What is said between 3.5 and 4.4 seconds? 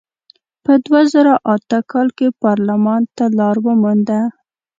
ومونده.